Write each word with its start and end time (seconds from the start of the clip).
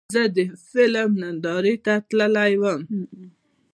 زه 0.13 0.23
د 0.35 0.37
فلم 0.69 1.11
نندارې 1.21 1.75
ته 1.85 1.93
تللی 2.09 2.53
وم. 2.61 2.81